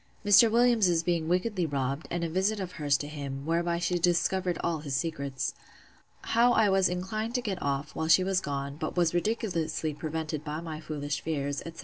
Mr. 0.25 0.49
Williams's 0.49 1.03
being 1.03 1.27
wickedly 1.27 1.63
robbed, 1.63 2.07
and 2.09 2.23
a 2.23 2.27
visit 2.29 2.59
of 2.59 2.71
hers 2.71 2.97
to 2.97 3.05
him; 3.07 3.45
whereby 3.45 3.77
she 3.77 3.99
discovered 3.99 4.57
all 4.63 4.79
his 4.79 4.95
secrets. 4.95 5.53
How 6.23 6.53
I 6.53 6.69
was 6.71 6.89
inclined 6.89 7.35
to 7.35 7.41
get 7.43 7.61
off, 7.61 7.93
while 7.95 8.07
she 8.07 8.23
was 8.23 8.41
gone; 8.41 8.77
but 8.77 8.97
was 8.97 9.13
ridiculously 9.13 9.93
prevented 9.93 10.43
by 10.43 10.59
my 10.59 10.79
foolish 10.79 11.21
fears, 11.21 11.61
etc. 11.67 11.79